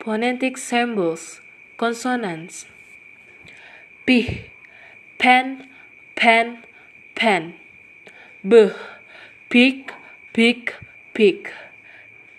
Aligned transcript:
phonetic 0.00 0.56
symbols, 0.56 1.40
consonants. 1.76 2.66
P, 4.06 4.46
pen, 5.18 5.68
pen, 6.16 6.64
pen. 7.14 7.54
B, 8.46 8.70
pick, 9.48 9.92
pick, 10.32 10.74
pick. 11.14 11.52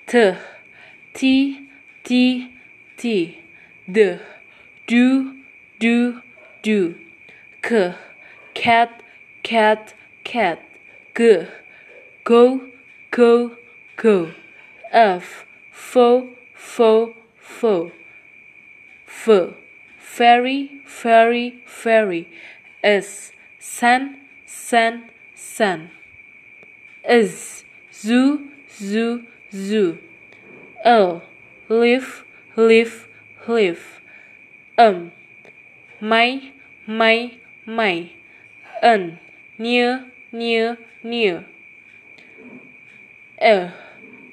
T, 0.07 0.33
t, 1.13 1.69
t, 2.03 2.51
t. 2.97 3.39
D, 3.91 4.19
do, 4.85 5.33
do, 5.79 6.21
do. 6.61 6.95
K, 7.63 7.95
cat, 8.53 9.01
cat, 9.41 9.95
cat. 10.23 10.59
G, 11.17 11.47
go, 12.23 12.61
go, 13.09 13.57
go. 13.95 14.31
F, 14.91 15.45
fo, 15.71 16.29
fo, 16.53 17.15
fo. 17.59 17.91
F, 19.05 19.53
fairy, 19.97 20.81
fairy, 20.85 21.61
fairy. 21.65 22.29
S, 22.81 23.33
sun, 23.59 24.15
sun, 24.45 25.09
sun. 25.35 25.91
Is, 27.03 27.65
zoo, 27.93 28.47
zoo, 28.71 29.25
zoo. 29.51 29.97
L, 30.85 31.21
leaf, 31.67 32.23
leaf, 32.55 33.09
leaf. 33.45 33.99
Um, 34.77 35.11
my, 35.99 36.53
my, 36.87 37.33
my. 37.65 38.11
N, 38.81 39.19
near, 39.57 40.05
near, 40.31 40.77
near. 41.03 41.45
L, 43.37 43.73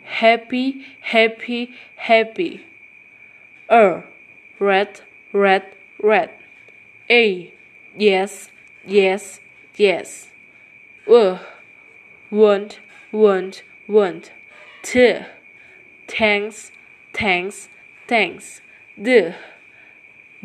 happy, 0.05 0.87
happy, 1.01 1.75
happy. 1.97 2.63
R, 3.69 4.05
red, 4.59 5.01
red, 5.33 5.65
red. 6.03 6.31
A, 7.11 7.53
yes, 7.97 8.51
yes, 8.87 9.41
yes. 9.77 10.29
W, 11.07 11.39
want, 12.31 12.81
want, 13.13 13.63
want. 13.89 14.33
T, 14.83 15.19
thanks, 16.09 16.71
thanks, 17.13 17.69
thanks. 18.07 18.61
D, 19.01 19.35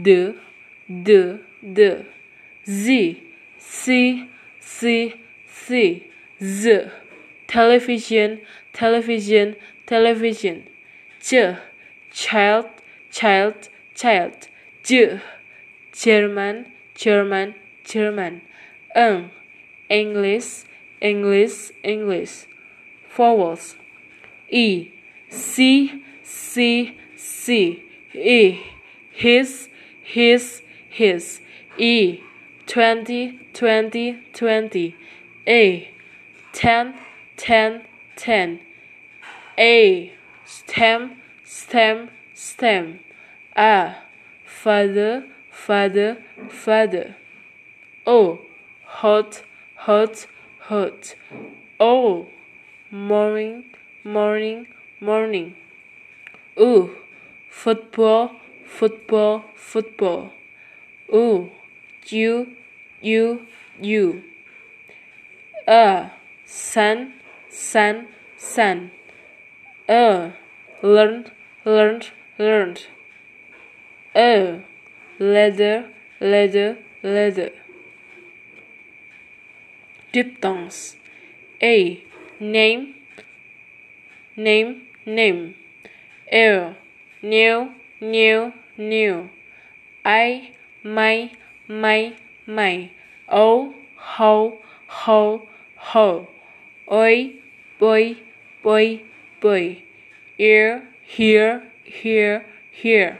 d, 0.01 0.33
d, 0.87 1.39
d. 1.73 2.05
Z, 2.67 3.23
c, 3.59 4.29
c, 4.59 5.13
c. 5.47 6.07
Z, 6.43 6.89
television, 7.47 8.41
television, 8.73 9.55
television. 9.85 10.67
Ch, 11.21 11.35
child, 12.11 12.65
child, 13.11 13.69
child. 13.93 14.47
J, 14.83 15.21
German, 15.93 16.65
German, 16.95 17.55
German. 17.83 18.41
Ng, 18.95 19.15
um. 19.15 19.31
English, 19.91 20.63
English, 21.01 21.71
English. 21.83 22.47
Vowels. 23.15 23.75
E, 24.49 24.91
C, 25.29 26.03
C, 26.23 26.97
C. 27.17 27.83
E, 28.13 28.59
his, 29.11 29.67
his, 30.01 30.61
his. 30.89 31.41
E, 31.77 32.21
twenty, 32.67 33.39
twenty, 33.53 34.17
twenty. 34.33 34.95
A, 35.45 35.89
ten, 36.53 36.93
ten, 37.35 37.81
ten. 38.15 38.59
A, 39.57 40.13
stem, 40.45 41.17
stem, 41.43 42.09
stem. 42.41 42.99
A, 43.55 43.95
father, 44.45 45.25
father, 45.51 46.17
father. 46.49 47.15
O, 48.05 48.39
hot, 48.83 49.43
hot, 49.75 50.25
hot. 50.59 51.15
O, 51.79 52.27
morning, 52.89 53.65
morning, 54.03 54.67
morning. 54.99 55.55
U, 56.57 56.95
football, 57.49 58.31
football, 58.65 59.43
football. 59.55 60.33
U, 61.13 61.51
you, 62.07 62.55
you, 63.01 63.45
you. 63.79 64.23
A, 65.67 66.09
sun, 66.45 67.13
sun, 67.49 68.07
sun. 68.37 68.89
A, 69.87 70.33
learn 70.81 71.31
learned, 71.65 72.09
learned. 72.37 72.87
A, 74.15 74.61
leather, 75.19 75.89
leather, 76.19 76.77
leather. 77.03 77.51
Diphthongs. 80.11 80.97
A, 81.61 82.03
name, 82.39 82.95
name, 84.35 84.81
name. 85.05 85.55
L, 86.31 86.75
new, 87.21 87.71
new, 88.01 88.53
new. 88.77 89.29
I, 90.03 90.51
my, 90.83 91.31
my, 91.67 92.15
my. 92.45 92.91
O, 93.29 93.73
ho, 93.95 94.57
ho, 94.87 95.47
ho. 95.77 96.27
Oi, 96.91 97.35
boy, 97.79 98.17
boy, 98.63 99.03
boy. 99.39 99.83
Ear, 100.37 100.87
here, 101.03 101.70
here, 101.91 102.45
here. 102.71 103.19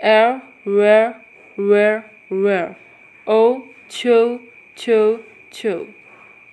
L, 0.00 0.42
where, 0.64 1.22
where, 1.56 2.10
where. 2.28 2.76
O, 3.26 3.64
cho, 3.88 4.40
cho, 4.74 5.20
cho. 5.50 5.86